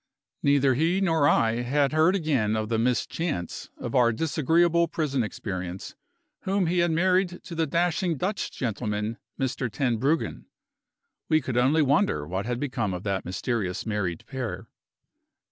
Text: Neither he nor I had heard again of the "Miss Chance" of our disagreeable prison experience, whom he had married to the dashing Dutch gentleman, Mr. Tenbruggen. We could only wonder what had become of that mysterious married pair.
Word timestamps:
Neither 0.41 0.73
he 0.73 0.99
nor 0.99 1.27
I 1.29 1.61
had 1.61 1.93
heard 1.93 2.15
again 2.15 2.55
of 2.55 2.69
the 2.69 2.79
"Miss 2.79 3.05
Chance" 3.05 3.69
of 3.77 3.93
our 3.93 4.11
disagreeable 4.11 4.87
prison 4.87 5.21
experience, 5.21 5.93
whom 6.41 6.65
he 6.65 6.79
had 6.79 6.89
married 6.89 7.43
to 7.43 7.53
the 7.53 7.67
dashing 7.67 8.17
Dutch 8.17 8.49
gentleman, 8.51 9.19
Mr. 9.39 9.71
Tenbruggen. 9.71 10.47
We 11.29 11.39
could 11.39 11.55
only 11.55 11.83
wonder 11.83 12.25
what 12.27 12.47
had 12.47 12.59
become 12.59 12.95
of 12.95 13.03
that 13.03 13.25
mysterious 13.25 13.85
married 13.85 14.25
pair. 14.25 14.65